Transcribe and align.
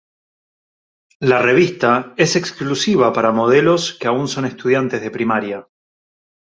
La 1.19 1.37
revista 1.43 2.15
es 2.17 2.35
exclusiva 2.35 3.13
para 3.13 3.31
modelos 3.31 3.93
que 3.93 4.07
aún 4.07 4.27
son 4.27 4.45
estudiantes 4.45 4.99
de 4.99 5.11
primaria. 5.11 5.67